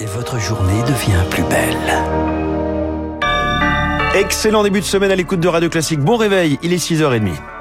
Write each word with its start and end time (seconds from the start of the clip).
et 0.00 0.06
votre 0.06 0.38
journée 0.38 0.82
devient 0.82 1.24
plus 1.30 1.42
belle. 1.44 1.76
Excellent 4.14 4.62
début 4.62 4.80
de 4.80 4.84
semaine 4.84 5.10
à 5.10 5.16
l'écoute 5.16 5.40
de 5.40 5.48
Radio 5.48 5.68
Classique. 5.68 6.00
Bon 6.00 6.16
réveil, 6.16 6.58
il 6.62 6.72
est 6.72 6.76
6h30. 6.76 7.57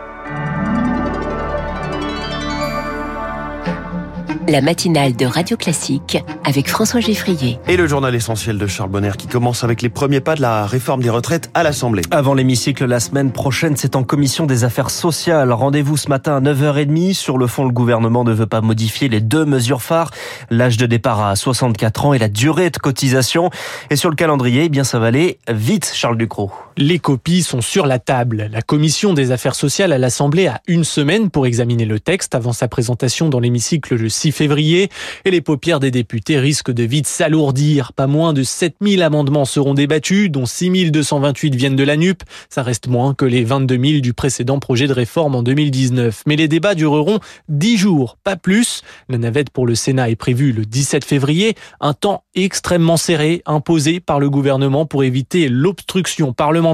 La 4.47 4.61
matinale 4.61 5.15
de 5.15 5.25
Radio 5.25 5.57
Classique 5.57 6.23
avec 6.45 6.69
François 6.69 6.99
Geffrier. 6.99 7.59
Et 7.67 7.75
le 7.75 7.87
journal 7.87 8.15
essentiel 8.15 8.57
de 8.57 8.67
Charles 8.67 8.89
Bonner 8.89 9.11
qui 9.17 9.27
commence 9.27 9.63
avec 9.63 9.81
les 9.81 9.89
premiers 9.89 10.21
pas 10.21 10.35
de 10.35 10.41
la 10.41 10.65
réforme 10.65 11.01
des 11.01 11.09
retraites 11.09 11.49
à 11.53 11.63
l'Assemblée. 11.63 12.03
Avant 12.11 12.33
l'hémicycle 12.33 12.85
la 12.85 12.99
semaine 12.99 13.31
prochaine, 13.31 13.75
c'est 13.75 13.95
en 13.95 14.03
commission 14.03 14.45
des 14.45 14.63
affaires 14.63 14.89
sociales. 14.89 15.51
Rendez-vous 15.51 15.97
ce 15.97 16.09
matin 16.09 16.37
à 16.37 16.41
9h30. 16.41 17.13
Sur 17.13 17.37
le 17.37 17.47
fond, 17.47 17.65
le 17.65 17.71
gouvernement 17.71 18.23
ne 18.23 18.33
veut 18.33 18.45
pas 18.45 18.61
modifier 18.61 19.09
les 19.09 19.21
deux 19.21 19.45
mesures 19.45 19.81
phares, 19.81 20.11
l'âge 20.49 20.77
de 20.77 20.85
départ 20.85 21.25
à 21.25 21.35
64 21.35 22.05
ans 22.05 22.13
et 22.13 22.19
la 22.19 22.29
durée 22.29 22.69
de 22.69 22.77
cotisation. 22.77 23.49
Et 23.89 23.95
sur 23.95 24.09
le 24.09 24.15
calendrier, 24.15 24.65
eh 24.65 24.69
bien 24.69 24.83
ça 24.83 24.99
va 24.99 25.07
aller 25.07 25.39
vite, 25.49 25.91
Charles 25.93 26.17
Ducrot. 26.17 26.51
Les 26.79 26.99
copies 26.99 27.41
sont 27.41 27.61
sur 27.61 27.87
la 27.87 27.97
table. 27.97 28.49
La 28.51 28.61
commission 28.61 29.15
des 29.15 29.31
affaires 29.31 29.55
sociales 29.55 29.91
à 29.91 29.97
l'Assemblée 29.97 30.45
a 30.45 30.61
une 30.67 30.83
semaine 30.83 31.31
pour 31.31 31.47
examiner 31.47 31.85
le 31.85 31.99
texte 31.99 32.35
avant 32.35 32.53
sa 32.53 32.67
présentation 32.67 33.29
dans 33.29 33.39
l'hémicycle 33.39 33.95
le 33.95 34.09
6 34.09 34.31
février 34.31 34.89
et 35.25 35.31
les 35.31 35.41
paupières 35.41 35.79
des 35.79 35.89
députés 35.89 36.37
risquent 36.37 36.69
de 36.69 36.83
vite 36.83 37.07
s'alourdir. 37.07 37.93
Pas 37.93 38.05
moins 38.05 38.31
de 38.31 38.43
7000 38.43 39.01
amendements 39.01 39.45
seront 39.45 39.73
débattus, 39.73 40.29
dont 40.29 40.45
6228 40.45 41.55
viennent 41.55 41.75
de 41.75 41.83
la 41.83 41.97
NUP. 41.97 42.21
Ça 42.47 42.61
reste 42.61 42.85
moins 42.85 43.15
que 43.15 43.25
les 43.25 43.43
22 43.43 43.83
000 43.83 44.01
du 44.01 44.13
précédent 44.13 44.59
projet 44.59 44.85
de 44.85 44.93
réforme 44.93 45.33
en 45.33 45.41
2019. 45.41 46.25
Mais 46.27 46.35
les 46.35 46.47
débats 46.47 46.75
dureront 46.75 47.19
10 47.49 47.77
jours, 47.77 48.19
pas 48.23 48.35
plus. 48.35 48.83
La 49.09 49.17
navette 49.17 49.49
pour 49.49 49.65
le 49.65 49.73
Sénat 49.73 50.11
est 50.11 50.15
prévue 50.15 50.51
le 50.51 50.63
17 50.63 51.03
février, 51.03 51.55
un 51.81 51.93
temps 51.93 52.23
extrêmement 52.35 52.97
serré 52.97 53.41
imposé 53.47 53.99
par 53.99 54.19
le 54.19 54.29
gouvernement 54.29 54.85
pour 54.85 55.03
éviter 55.03 55.49
l'obstruction 55.49 56.33
parlementaire. 56.33 56.66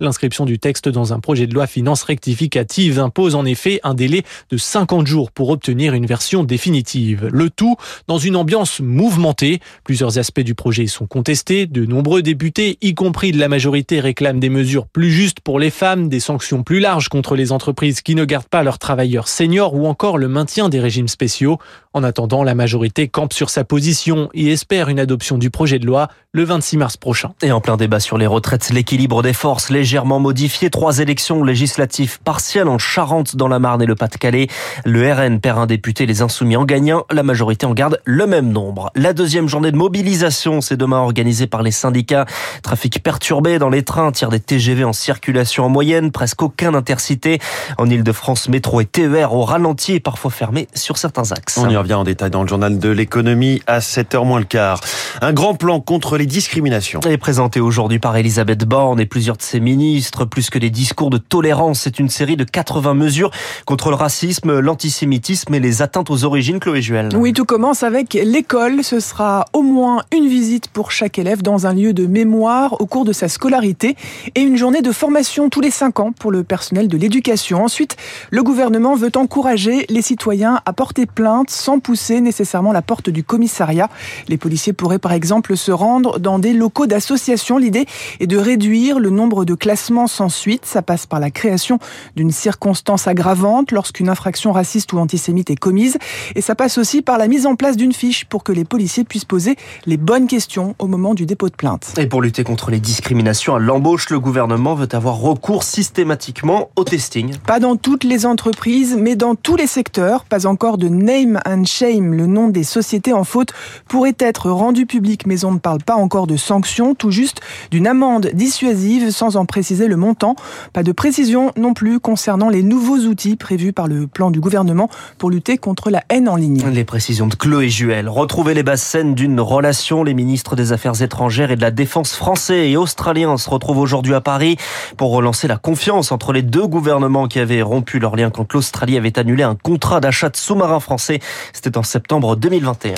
L'inscription 0.00 0.44
du 0.44 0.58
texte 0.58 0.88
dans 0.88 1.12
un 1.12 1.20
projet 1.20 1.46
de 1.46 1.54
loi 1.54 1.66
finance 1.66 2.02
rectificative 2.02 2.98
impose 2.98 3.34
en 3.34 3.44
effet 3.44 3.80
un 3.82 3.94
délai 3.94 4.22
de 4.50 4.56
50 4.56 5.06
jours 5.06 5.30
pour 5.30 5.50
obtenir 5.50 5.94
une 5.94 6.06
version 6.06 6.44
définitive. 6.44 7.28
Le 7.32 7.50
tout 7.50 7.76
dans 8.06 8.18
une 8.18 8.36
ambiance 8.36 8.80
mouvementée. 8.80 9.60
Plusieurs 9.84 10.18
aspects 10.18 10.40
du 10.40 10.54
projet 10.54 10.86
sont 10.86 11.06
contestés. 11.06 11.66
De 11.66 11.86
nombreux 11.86 12.22
députés, 12.22 12.78
y 12.80 12.94
compris 12.94 13.32
de 13.32 13.38
la 13.38 13.48
majorité, 13.48 14.00
réclament 14.00 14.40
des 14.40 14.50
mesures 14.50 14.86
plus 14.86 15.10
justes 15.10 15.40
pour 15.40 15.58
les 15.58 15.70
femmes, 15.70 16.08
des 16.08 16.20
sanctions 16.20 16.62
plus 16.62 16.80
larges 16.80 17.08
contre 17.08 17.36
les 17.36 17.52
entreprises 17.52 18.02
qui 18.02 18.14
ne 18.14 18.24
gardent 18.24 18.48
pas 18.48 18.62
leurs 18.62 18.78
travailleurs 18.78 19.28
seniors 19.28 19.74
ou 19.74 19.86
encore 19.86 20.18
le 20.18 20.28
maintien 20.28 20.68
des 20.68 20.80
régimes 20.80 21.08
spéciaux. 21.08 21.58
En 21.92 22.02
attendant, 22.02 22.42
la 22.42 22.54
majorité 22.54 23.08
campe 23.08 23.32
sur 23.32 23.50
sa 23.50 23.64
position 23.64 24.28
et 24.34 24.50
espère 24.50 24.88
une 24.88 24.98
adoption 24.98 25.38
du 25.38 25.50
projet 25.50 25.78
de 25.78 25.86
loi 25.86 26.08
le 26.32 26.42
26 26.42 26.76
mars 26.76 26.96
prochain. 26.96 27.32
Et 27.42 27.52
en 27.52 27.60
plein 27.60 27.76
débat 27.76 28.00
sur 28.00 28.18
les 28.18 28.26
retraites, 28.26 28.70
l'équilibre 28.70 29.13
des 29.22 29.32
forces 29.34 29.70
légèrement 29.70 30.18
modifié. 30.18 30.70
Trois 30.70 30.98
élections 30.98 31.44
législatives 31.44 32.18
partielles 32.20 32.68
en 32.68 32.78
Charente, 32.78 33.36
dans 33.36 33.48
la 33.48 33.58
Marne 33.58 33.82
et 33.82 33.86
le 33.86 33.94
Pas-de-Calais. 33.94 34.48
Le 34.84 35.12
RN 35.12 35.40
perd 35.40 35.58
un 35.58 35.66
député, 35.66 36.06
les 36.06 36.22
Insoumis 36.22 36.56
en 36.56 36.64
gagnent 36.64 36.92
un. 36.92 37.02
La 37.10 37.22
majorité 37.22 37.66
en 37.66 37.74
garde 37.74 38.00
le 38.04 38.26
même 38.26 38.50
nombre. 38.50 38.90
La 38.94 39.12
deuxième 39.12 39.48
journée 39.48 39.70
de 39.70 39.76
mobilisation, 39.76 40.60
c'est 40.60 40.76
demain 40.76 40.98
organisée 40.98 41.46
par 41.46 41.62
les 41.62 41.70
syndicats. 41.70 42.24
Trafic 42.62 43.02
perturbé 43.02 43.58
dans 43.58 43.70
les 43.70 43.82
trains, 43.82 44.10
tiers 44.10 44.30
des 44.30 44.40
TGV 44.40 44.84
en 44.84 44.92
circulation 44.92 45.66
en 45.66 45.68
moyenne, 45.68 46.10
presque 46.10 46.42
aucun 46.42 46.74
intercité. 46.74 47.40
En 47.78 47.90
Ile-de-France, 47.90 48.48
métro 48.48 48.80
et 48.80 48.86
TER 48.86 49.34
au 49.34 49.44
ralenti 49.44 49.92
et 49.92 50.00
parfois 50.00 50.30
fermés 50.30 50.66
sur 50.74 50.96
certains 50.96 51.30
axes 51.30 51.60
revient 51.84 51.94
en 51.94 52.04
détail 52.04 52.30
dans 52.30 52.42
le 52.42 52.48
journal 52.48 52.78
de 52.78 52.88
l'économie 52.88 53.62
à 53.66 53.80
7h 53.80 54.24
moins 54.24 54.38
le 54.38 54.46
quart. 54.46 54.80
Un 55.20 55.34
grand 55.34 55.54
plan 55.54 55.80
contre 55.80 56.16
les 56.16 56.24
discriminations. 56.24 57.00
Est 57.00 57.18
présenté 57.18 57.60
aujourd'hui 57.60 57.98
par 57.98 58.16
Elisabeth 58.16 58.64
Borne 58.64 59.00
plusieurs 59.06 59.36
de 59.36 59.42
ses 59.42 59.60
ministres. 59.60 60.24
Plus 60.24 60.50
que 60.50 60.58
des 60.58 60.70
discours 60.70 61.10
de 61.10 61.18
tolérance, 61.18 61.80
c'est 61.80 61.98
une 61.98 62.08
série 62.08 62.36
de 62.36 62.44
80 62.44 62.94
mesures 62.94 63.30
contre 63.66 63.90
le 63.90 63.96
racisme, 63.96 64.60
l'antisémitisme 64.60 65.54
et 65.54 65.60
les 65.60 65.82
atteintes 65.82 66.10
aux 66.10 66.24
origines, 66.24 66.60
Chloé 66.60 66.82
Juel. 66.82 67.10
Oui, 67.16 67.32
tout 67.32 67.44
commence 67.44 67.82
avec 67.82 68.14
l'école. 68.14 68.82
Ce 68.84 69.00
sera 69.00 69.44
au 69.52 69.62
moins 69.62 70.02
une 70.12 70.28
visite 70.28 70.68
pour 70.68 70.90
chaque 70.90 71.18
élève 71.18 71.42
dans 71.42 71.66
un 71.66 71.74
lieu 71.74 71.92
de 71.92 72.06
mémoire 72.06 72.80
au 72.80 72.86
cours 72.86 73.04
de 73.04 73.12
sa 73.12 73.28
scolarité 73.28 73.96
et 74.34 74.40
une 74.40 74.56
journée 74.56 74.82
de 74.82 74.92
formation 74.92 75.48
tous 75.50 75.60
les 75.60 75.70
5 75.70 76.00
ans 76.00 76.12
pour 76.12 76.30
le 76.30 76.44
personnel 76.44 76.88
de 76.88 76.96
l'éducation. 76.96 77.64
Ensuite, 77.64 77.96
le 78.30 78.42
gouvernement 78.42 78.94
veut 78.96 79.12
encourager 79.16 79.86
les 79.88 80.02
citoyens 80.02 80.60
à 80.66 80.72
porter 80.72 81.06
plainte 81.06 81.50
sans 81.50 81.78
pousser 81.78 82.20
nécessairement 82.20 82.72
la 82.72 82.82
porte 82.82 83.10
du 83.10 83.24
commissariat. 83.24 83.88
Les 84.28 84.36
policiers 84.36 84.72
pourraient 84.72 84.98
par 84.98 85.12
exemple 85.12 85.56
se 85.56 85.72
rendre 85.72 86.18
dans 86.18 86.38
des 86.38 86.52
locaux 86.52 86.86
d'associations. 86.86 87.58
L'idée 87.58 87.86
est 88.20 88.26
de 88.26 88.36
réduire 88.36 88.93
le 88.98 89.10
nombre 89.10 89.44
de 89.44 89.54
classements 89.54 90.06
sans 90.06 90.28
suite. 90.28 90.66
Ça 90.66 90.82
passe 90.82 91.06
par 91.06 91.20
la 91.20 91.30
création 91.30 91.78
d'une 92.16 92.30
circonstance 92.30 93.06
aggravante 93.06 93.72
lorsqu'une 93.72 94.08
infraction 94.08 94.52
raciste 94.52 94.92
ou 94.92 94.98
antisémite 94.98 95.50
est 95.50 95.56
commise. 95.56 95.98
Et 96.34 96.40
ça 96.40 96.54
passe 96.54 96.78
aussi 96.78 97.02
par 97.02 97.18
la 97.18 97.28
mise 97.28 97.46
en 97.46 97.56
place 97.56 97.76
d'une 97.76 97.92
fiche 97.92 98.24
pour 98.24 98.44
que 98.44 98.52
les 98.52 98.64
policiers 98.64 99.04
puissent 99.04 99.24
poser 99.24 99.56
les 99.86 99.96
bonnes 99.96 100.26
questions 100.26 100.74
au 100.78 100.86
moment 100.86 101.14
du 101.14 101.26
dépôt 101.26 101.48
de 101.48 101.54
plainte. 101.54 101.94
Et 101.98 102.06
pour 102.06 102.22
lutter 102.22 102.44
contre 102.44 102.70
les 102.70 102.80
discriminations 102.80 103.54
à 103.54 103.58
l'embauche, 103.58 104.10
le 104.10 104.20
gouvernement 104.20 104.74
veut 104.74 104.88
avoir 104.92 105.16
recours 105.16 105.62
systématiquement 105.62 106.70
au 106.76 106.84
testing. 106.84 107.36
Pas 107.46 107.60
dans 107.60 107.76
toutes 107.76 108.04
les 108.04 108.26
entreprises, 108.26 108.96
mais 108.98 109.16
dans 109.16 109.34
tous 109.34 109.56
les 109.56 109.66
secteurs. 109.66 110.24
Pas 110.24 110.46
encore 110.46 110.78
de 110.78 110.88
name 110.88 111.40
and 111.46 111.64
Shame, 111.64 112.14
le 112.14 112.26
nom 112.26 112.48
des 112.48 112.64
sociétés 112.64 113.12
en 113.12 113.24
faute, 113.24 113.52
pourrait 113.88 114.16
être 114.18 114.50
rendu 114.50 114.86
public, 114.86 115.26
mais 115.26 115.44
on 115.44 115.52
ne 115.52 115.58
parle 115.58 115.82
pas 115.82 115.94
encore 115.94 116.26
de 116.26 116.36
sanctions, 116.36 116.94
tout 116.94 117.10
juste 117.10 117.40
d'une 117.70 117.86
amende 117.86 118.30
dissuasive 118.34 118.73
sans 119.10 119.36
en 119.36 119.46
préciser 119.46 119.88
le 119.88 119.96
montant. 119.96 120.36
Pas 120.72 120.82
de 120.82 120.92
précision 120.92 121.52
non 121.56 121.74
plus 121.74 122.00
concernant 122.00 122.48
les 122.48 122.62
nouveaux 122.62 122.98
outils 122.98 123.36
prévus 123.36 123.72
par 123.72 123.86
le 123.86 124.06
plan 124.06 124.30
du 124.30 124.40
gouvernement 124.40 124.88
pour 125.18 125.30
lutter 125.30 125.58
contre 125.58 125.90
la 125.90 126.02
haine 126.08 126.28
en 126.28 126.36
ligne. 126.36 126.64
Les 126.72 126.84
précisions 126.84 127.26
de 127.26 127.34
Chloé 127.34 127.68
Juel. 127.68 128.08
Retrouver 128.08 128.54
les 128.54 128.62
basses 128.62 128.82
scènes 128.82 129.14
d'une 129.14 129.40
relation. 129.40 130.04
Les 130.04 130.14
ministres 130.14 130.56
des 130.56 130.72
Affaires 130.72 131.00
étrangères 131.02 131.50
et 131.50 131.56
de 131.56 131.60
la 131.60 131.70
Défense 131.70 132.14
français 132.14 132.70
et 132.70 132.76
australiens 132.76 133.36
se 133.36 133.48
retrouvent 133.48 133.78
aujourd'hui 133.78 134.14
à 134.14 134.20
Paris 134.20 134.56
pour 134.96 135.12
relancer 135.12 135.48
la 135.48 135.56
confiance 135.56 136.12
entre 136.12 136.32
les 136.32 136.42
deux 136.42 136.66
gouvernements 136.66 137.28
qui 137.28 137.38
avaient 137.38 137.62
rompu 137.62 137.98
leur 137.98 138.16
lien 138.16 138.30
quand 138.30 138.52
l'Australie 138.52 138.96
avait 138.96 139.18
annulé 139.18 139.42
un 139.42 139.54
contrat 139.54 140.00
d'achat 140.00 140.28
de 140.28 140.36
sous-marins 140.36 140.80
français. 140.80 141.20
C'était 141.52 141.76
en 141.78 141.82
septembre 141.82 142.36
2021. 142.36 142.94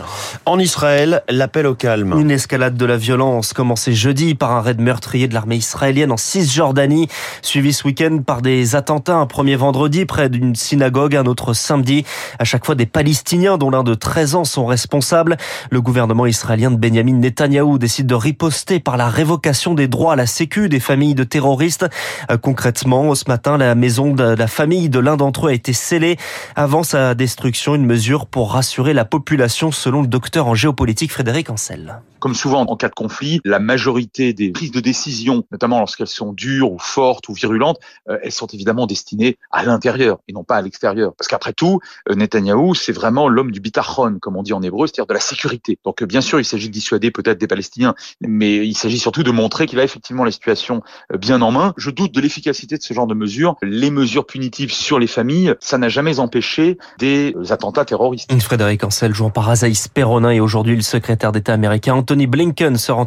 En 0.47 0.59
Israël, 0.59 1.23
l'appel 1.29 1.67
au 1.67 1.75
calme. 1.75 2.15
Une 2.19 2.31
escalade 2.31 2.77
de 2.77 2.87
la 2.87 2.97
violence 2.97 3.53
commencée 3.53 3.93
jeudi 3.93 4.35
par 4.35 4.53
un 4.53 4.61
raid 4.61 4.81
meurtrier 4.81 5.29
de 5.29 5.35
l'armée 5.35 5.57
israélienne 5.57 5.66
en 5.75 6.16
Cisjordanie, 6.16 7.09
suivi 7.43 7.72
ce 7.72 7.84
week-end 7.84 8.19
par 8.25 8.43
des 8.43 8.77
attentats, 8.77 9.16
un 9.16 9.27
premier 9.27 9.56
vendredi 9.56 10.04
près 10.04 10.28
d'une 10.28 10.54
synagogue, 10.54 11.16
un 11.16 11.27
autre 11.27 11.54
samedi. 11.54 12.04
À 12.38 12.44
chaque 12.44 12.65
fois 12.65 12.75
des 12.75 12.87
Palestiniens 12.87 13.59
dont 13.59 13.71
l'un 13.71 13.82
de 13.82 13.94
13 13.94 14.34
ans 14.34 14.44
sont 14.44 14.66
responsables. 14.66 15.37
Le 15.71 15.81
gouvernement 15.81 16.27
israélien 16.27 16.71
de 16.71 16.77
Benjamin 16.77 17.15
Netanyahou 17.15 17.78
décide 17.78 18.06
de 18.06 18.15
riposter 18.15 18.81
par 18.81 18.97
la 18.97 19.09
révocation 19.09 19.75
des 19.75 19.88
droits 19.88 20.12
à 20.12 20.16
la 20.16 20.27
sécu 20.27 20.69
des 20.69 20.81
familles 20.81 21.15
de 21.15 21.25
terroristes. 21.25 21.87
Euh, 22.31 22.37
concrètement, 22.37 23.15
ce 23.15 23.25
matin, 23.28 23.56
la 23.56 23.75
maison 23.75 24.12
de 24.12 24.22
la 24.22 24.47
famille 24.47 24.88
de 24.88 24.98
l'un 24.98 25.16
d'entre 25.16 25.47
eux 25.47 25.50
a 25.50 25.54
été 25.54 25.72
scellée 25.72 26.16
avant 26.54 26.83
sa 26.83 27.15
destruction, 27.15 27.75
une 27.75 27.87
mesure 27.87 28.27
pour 28.27 28.53
rassurer 28.53 28.93
la 28.93 29.04
population 29.04 29.72
selon 29.72 30.03
le 30.03 30.09
docteur 30.09 30.47
en 30.47 30.54
géopolitique 30.54 31.12
Frédéric 31.12 31.50
Ancel. 31.50 32.00
Comme 32.19 32.34
souvent 32.34 32.62
en 32.66 32.77
cas 32.77 32.88
de 32.88 32.94
conflit, 32.94 33.41
la 33.44 33.59
majorité 33.59 34.33
des 34.33 34.50
prises 34.50 34.71
de 34.71 34.81
décision, 34.81 35.44
notamment 35.56 35.78
lorsqu'elles 35.78 36.06
sont 36.06 36.34
dures 36.34 36.71
ou 36.71 36.78
fortes 36.78 37.31
ou 37.31 37.33
virulentes, 37.33 37.78
euh, 38.11 38.19
elles 38.22 38.33
sont 38.33 38.47
évidemment 38.49 38.87
destinées 38.87 39.39
à 39.50 39.65
l'intérieur 39.65 40.19
et 40.28 40.34
non 40.34 40.44
pas 40.44 40.56
à 40.56 40.61
l'extérieur. 40.61 41.15
Parce 41.17 41.28
qu'après 41.28 41.55
tout, 41.55 41.81
euh, 42.11 42.15
Netanyahou, 42.15 42.75
c'est 42.75 42.93
vraiment 42.93 43.27
l'homme 43.27 43.53
du 43.53 43.61
bitachon, 43.61 44.19
comme 44.21 44.37
on 44.37 44.43
dit 44.43 44.53
en 44.53 44.61
hébreu, 44.61 44.87
c'est-à-dire 44.87 45.06
de 45.06 45.15
la 45.15 45.21
sécurité. 45.21 45.78
Donc 45.83 46.03
euh, 46.03 46.06
bien 46.06 46.21
sûr, 46.21 46.39
il 46.39 46.45
s'agit 46.45 46.69
de 46.69 46.75
dissuader 46.75 47.10
peut-être 47.10 47.39
des 47.39 47.47
Palestiniens, 47.47 47.95
mais 48.21 48.66
il 48.66 48.77
s'agit 48.77 48.98
surtout 48.98 49.22
de 49.22 49.31
montrer 49.31 49.65
qu'il 49.65 49.81
a 49.81 49.84
effectivement 49.84 50.25
la 50.25 50.31
situation 50.31 50.83
bien 51.19 51.41
en 51.41 51.53
main. 51.53 51.72
Je 51.78 51.89
doute 51.89 52.13
de 52.13 52.21
l'efficacité 52.21 52.77
de 52.77 52.83
ce 52.83 52.92
genre 52.92 53.07
de 53.07 53.15
mesures. 53.15 53.57
Les 53.63 53.91
mesures 53.91 54.27
punitives 54.27 54.75
sur 54.75 54.98
les 54.98 55.07
familles, 55.07 55.54
ça 55.60 55.78
n'a 55.78 55.89
jamais 55.89 56.19
empêché 56.19 56.77
des 56.98 57.34
attentats 57.48 57.86
terroristes. 57.86 58.31
Frédéric 58.42 58.84
Ancel 58.84 59.15
jouant 59.15 59.31
par 59.31 59.48
Azaïs 59.48 59.89
Perronin 59.89 60.31
et 60.31 60.41
aujourd'hui 60.41 60.77
le 60.77 60.83
secrétaire 60.83 61.33
d'État 61.33 61.54
américain 61.54 61.95
Anthony 61.95 62.27
Blinken 62.27 62.77
se 62.77 62.92
rend 62.92 63.07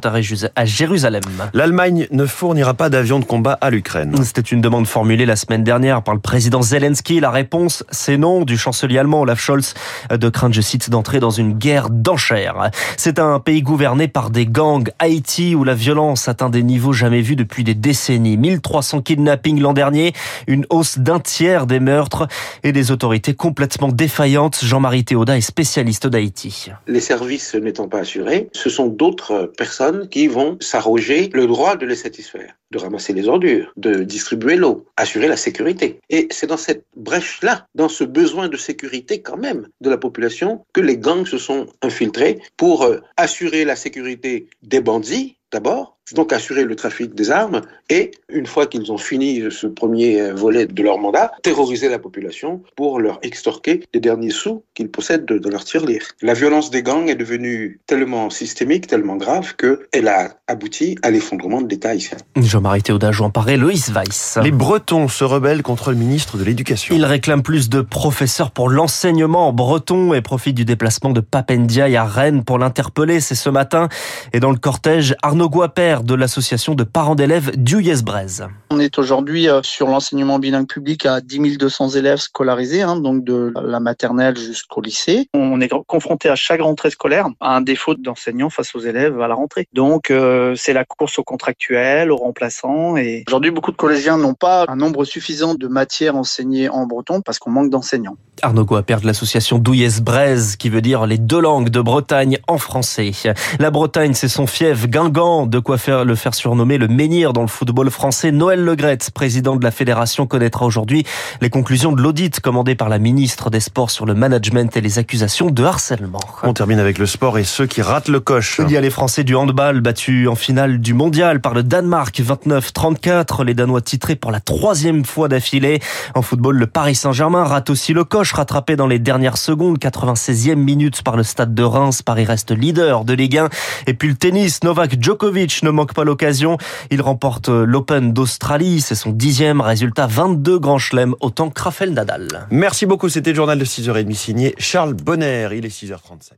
à 0.56 0.66
Jérusalem. 0.66 1.24
L'Allemagne 1.54 2.08
ne 2.12 2.26
fournira 2.40 2.74
pas 2.74 2.90
d'avions 2.90 3.20
de 3.20 3.26
combat 3.26 3.58
à 3.60 3.70
l'Ukraine. 3.70 4.16
C'était 4.24 4.40
une 4.40 4.62
demande 4.62 4.88
formulée 4.88 5.26
la 5.26 5.36
semaine 5.36 5.62
dernière 5.62 6.02
par 6.02 6.16
le 6.16 6.22
président 6.22 6.62
Zelensky. 6.62 7.20
La 7.20 7.32
réponse, 7.32 7.84
c'est 7.92 8.16
non 8.16 8.46
du 8.46 8.58
chancelier 8.58 8.98
allemand 8.98 9.20
Olaf 9.24 9.42
Scholz 9.42 9.74
de 10.10 10.30
craindre, 10.30 10.56
je 10.56 10.62
cite, 10.62 10.90
d'entrer 10.90 11.20
dans 11.20 11.32
une 11.32 11.52
guerre 11.52 11.90
d'enchères. 11.90 12.72
C'est 12.96 13.20
un 13.20 13.42
pays 13.42 13.62
gouverné 13.62 14.08
par 14.08 14.30
des 14.30 14.46
gangs. 14.46 14.90
Haïti 15.00 15.54
où 15.54 15.66
la 15.66 15.74
violence 15.76 16.30
atteint 16.30 16.50
des 16.50 16.64
niveaux 16.64 16.94
jamais 16.94 17.20
vus 17.20 17.36
depuis 17.36 17.66
des 17.66 17.74
décennies. 17.74 18.38
1300 18.38 19.02
kidnappings 19.02 19.60
l'an 19.60 19.74
dernier, 19.74 20.14
une 20.48 20.66
hausse 20.70 20.98
d'un 20.98 21.20
tiers 21.20 21.68
des 21.68 21.82
meurtres 21.82 22.26
et 22.64 22.72
des 22.72 22.92
autorités 22.92 23.34
complètement 23.34 23.90
défaillantes. 23.90 24.64
Jean-Marie 24.64 25.04
Théoda 25.04 25.36
est 25.36 25.42
spécialiste 25.42 26.08
d'Haïti. 26.08 26.70
Les 26.88 27.02
services 27.02 27.54
n'étant 27.56 27.90
pas 27.90 28.00
assurés, 28.00 28.48
ce 28.54 28.70
sont 28.70 28.88
d'autres 28.88 29.52
personnes 29.58 30.08
qui 30.08 30.28
vont 30.28 30.56
s'arroger 30.62 31.30
le 31.34 31.46
droit 31.46 31.76
de 31.76 31.86
les 31.86 31.98
satisfaire, 31.98 32.29
hemisfere. 32.34 32.59
De 32.72 32.78
ramasser 32.78 33.14
les 33.14 33.28
ordures, 33.28 33.72
de 33.78 34.04
distribuer 34.04 34.56
l'eau, 34.56 34.86
assurer 34.98 35.28
la 35.28 35.38
sécurité. 35.38 36.00
Et 36.10 36.28
c'est 36.32 36.48
dans 36.48 36.58
cette 36.58 36.86
brèche-là, 36.96 37.68
dans 37.76 37.90
ce 37.90 38.04
besoin 38.04 38.48
de 38.48 38.58
sécurité 38.58 39.22
quand 39.22 39.38
même 39.38 39.68
de 39.82 39.90
la 39.90 39.98
population, 39.98 40.66
que 40.74 40.82
les 40.82 40.98
gangs 40.98 41.26
se 41.26 41.38
sont 41.38 41.68
infiltrés 41.82 42.40
pour 42.58 42.84
euh, 42.84 43.00
assurer 43.18 43.66
la 43.66 43.76
sécurité 43.76 44.48
des 44.64 44.82
bandits 44.82 45.38
d'abord, 45.52 45.98
donc 46.14 46.34
assurer 46.34 46.64
le 46.64 46.76
trafic 46.76 47.14
des 47.14 47.32
armes 47.32 47.62
et, 47.90 48.12
une 48.30 48.46
fois 48.46 48.68
qu'ils 48.68 48.92
ont 48.92 48.98
fini 48.98 49.44
ce 49.50 49.68
premier 49.68 50.32
volet 50.32 50.66
de 50.66 50.84
leur 50.84 50.98
mandat, 50.98 51.32
terroriser 51.44 51.90
la 51.90 52.00
population 52.00 52.62
pour 52.76 53.00
leur 53.00 53.20
extorquer 53.22 53.84
les 53.94 54.00
derniers 54.00 54.30
sous 54.30 54.64
qu'ils 54.74 54.90
possèdent 54.90 55.26
de, 55.26 55.50
leur 55.50 55.64
tirelire. 55.64 56.04
La 56.22 56.34
violence 56.34 56.70
des 56.70 56.84
gangs 56.84 57.10
est 57.10 57.16
devenue 57.16 57.80
tellement 57.88 58.30
systémique, 58.30 58.88
tellement 58.88 59.16
grave 59.16 59.56
qu'elle 59.56 60.08
a 60.08 60.40
abouti 60.48 60.96
à 61.02 61.12
l'effondrement 61.12 61.62
de 61.62 61.70
l'État 61.70 61.90
haïtien. 61.90 62.18
Jean-Marie 62.60 62.84
Théoda, 62.84 63.14
Jean 63.14 63.30
Paré, 63.30 63.56
Loïs 63.56 63.90
Weiss. 63.90 64.38
Les 64.44 64.52
Bretons 64.52 65.08
se 65.08 65.24
rebellent 65.24 65.64
contre 65.64 65.92
le 65.92 65.96
ministre 65.96 66.38
de 66.38 66.44
l'Éducation. 66.44 66.94
Ils 66.94 67.06
réclament 67.06 67.42
plus 67.42 67.70
de 67.70 67.80
professeurs 67.80 68.52
pour 68.52 68.68
l'enseignement 68.68 69.54
breton 69.54 70.14
et 70.14 70.20
profitent 70.20 70.58
du 70.58 70.66
déplacement 70.66 71.12
de 71.12 71.22
Papendiaï 71.22 71.96
à 71.96 72.04
Rennes 72.04 72.44
pour 72.44 72.58
l'interpeller. 72.58 73.22
C'est 73.22 73.36
ce 73.36 73.50
matin. 73.50 73.88
Et 74.34 74.42
dans 74.42 74.52
le 74.52 74.58
cortège, 74.58 75.16
Arnaud 75.22 75.50
Guaper 75.50 76.04
de 76.04 76.14
l'association 76.14 76.76
de 76.76 76.84
parents 76.84 77.16
d'élèves 77.16 77.56
d'Uyès-Brez. 77.56 78.44
On 78.72 78.80
est 78.82 79.00
aujourd'hui 79.00 79.48
euh, 79.48 79.62
sur 79.64 79.88
l'enseignement 79.88 80.38
bilingue 80.38 80.68
public 80.68 81.06
à 81.06 81.22
10 81.22 81.58
200 81.58 81.92
élèves 81.92 82.20
scolarisés, 82.20 82.82
hein, 82.82 82.98
donc 82.98 83.24
de 83.24 83.54
la 83.56 83.80
maternelle 83.80 84.38
jusqu'au 84.38 84.82
lycée. 84.82 85.30
On 85.34 85.62
est 85.62 85.72
confronté 85.88 86.28
à 86.28 86.36
chaque 86.36 86.62
rentrée 86.62 86.90
scolaire 86.90 87.30
à 87.40 87.56
un 87.56 87.62
défaut 87.62 87.96
d'enseignants 87.96 88.50
face 88.50 88.76
aux 88.76 88.80
élèves 88.80 89.22
à 89.22 89.30
la 89.30 89.36
rentrée. 89.36 89.66
Donc 89.72 90.12
euh, 90.12 90.56
c'est 90.58 90.74
la 90.74 90.84
course 90.84 91.20
aux 91.20 91.24
contractuels, 91.24 92.12
aux 92.12 92.18
remplaçants. 92.50 92.98
Et 92.98 93.24
aujourd'hui, 93.28 93.52
beaucoup 93.52 93.72
de 93.72 93.78
collégiens 93.78 94.18
n'ont 94.18 94.34
pas 94.34 94.66
un 94.68 94.76
nombre 94.76 95.06
suffisant 95.06 95.56
de 95.56 95.68
matières 95.68 96.16
enseignées 96.16 96.70
en 96.70 96.86
breton 96.86 97.22
parce 97.22 97.40
qu'on 97.40 97.52
manque 97.52 97.70
d'enseignants. 97.70 98.18
Arnaud 98.42 98.64
Guaper 98.64 99.02
de 99.02 99.06
l'association 99.06 99.58
Douillès-Brez, 99.58 100.56
qui 100.58 100.70
veut 100.70 100.82
dire 100.82 101.06
les 101.06 101.18
deux 101.18 101.42
langues 101.42 101.70
de 101.70 101.82
Bretagne 101.82 102.38
en 102.48 102.58
français. 102.58 103.12
La 103.60 103.70
Bretagne, 103.70 104.14
c'est 104.14 104.30
son 104.30 104.48
fief 104.48 104.88
Guingamp, 104.88 105.46
de 105.46 105.60
quoi 105.60 105.78
faire 105.78 106.06
le 106.06 106.16
faire 106.16 106.34
surnommer 106.34 106.78
le 106.78 106.88
menhir 106.88 107.34
dans 107.34 107.42
le 107.42 107.48
football 107.48 107.90
français. 107.90 108.32
Noël 108.32 108.64
Legrette, 108.64 109.12
président 109.12 109.58
de 109.58 109.64
la 109.64 109.72
fédération, 109.72 110.26
connaîtra 110.26 110.66
aujourd'hui 110.66 111.06
les 111.42 111.50
conclusions 111.50 111.92
de 111.92 112.02
l'audit 112.02 112.40
commandé 112.40 112.76
par 112.76 112.88
la 112.88 112.98
ministre 112.98 113.50
des 113.50 113.60
Sports 113.60 113.92
sur 113.92 114.06
le 114.06 114.14
management 114.14 114.76
et 114.78 114.82
les 114.82 115.00
accusations 115.00 115.50
de 115.50 115.64
harcèlement. 115.64 116.20
On 116.44 116.54
termine 116.54 116.80
avec 116.80 116.98
le 116.98 117.06
sport 117.06 117.38
et 117.38 117.44
ceux 117.44 117.66
qui 117.66 117.82
ratent 117.82 118.08
le 118.08 118.22
coche. 118.22 118.62
Il 118.64 118.72
y 118.72 118.78
a 118.78 118.82
les 118.82 118.90
Français 118.90 119.24
du 119.24 119.36
handball 119.36 119.82
battus 119.82 120.28
en 120.30 120.36
finale 120.36 120.80
du 120.80 120.94
mondial 120.94 121.42
par 121.42 121.54
le 121.54 121.64
Danemark 121.64 122.22
29-34. 122.46 123.44
Les 123.44 123.54
Danois 123.54 123.82
titrés 123.82 124.16
pour 124.16 124.32
la 124.32 124.40
troisième 124.40 125.06
fois 125.06 125.28
d'affilée. 125.28 125.80
En 126.16 126.22
football, 126.22 126.58
le 126.58 126.68
Paris 126.68 126.96
Saint-Germain 126.96 127.44
rate 127.44 127.70
aussi 127.70 127.94
le 127.94 128.04
coche 128.04 128.34
rattrapé 128.34 128.76
dans 128.76 128.88
les 128.88 129.00
dernières 129.00 129.38
secondes, 129.38 129.78
96e 129.78 130.56
minute 130.56 131.02
par 131.02 131.18
le 131.18 131.24
stade 131.24 131.54
de 131.54 131.64
Reims. 131.64 132.02
Paris 132.02 132.26
reste 132.26 132.52
leader 132.52 133.06
de 133.06 133.14
Ligue 133.14 133.38
1. 133.38 133.50
Et 133.88 133.94
puis 133.94 134.10
le 134.10 134.16
tennis, 134.16 134.64
Novak 134.64 135.02
Djokovic 135.02 135.64
ne 135.64 135.70
manque 135.70 135.94
pas 135.94 136.04
l'occasion. 136.04 136.58
Il 136.92 137.02
remporte 137.02 137.50
l'Open 137.50 138.14
d'Australie. 138.14 138.82
C'est 138.82 138.96
son 138.96 139.12
dixième 139.12 139.62
résultat, 139.62 140.08
22 140.08 140.60
grands 140.60 140.78
chelems, 140.78 141.16
autant 141.20 141.50
que 141.50 141.62
Rafael 141.62 141.94
Nadal. 141.94 142.48
Merci 142.52 142.86
beaucoup. 142.86 143.10
C'était 143.10 143.32
le 143.32 143.36
journal 143.36 143.60
de 143.60 143.66
6h30 143.66 144.14
signé 144.14 144.56
Charles 144.58 144.94
Bonner. 144.94 145.50
Il 145.54 145.66
est 145.66 145.70
6h37. 145.70 146.34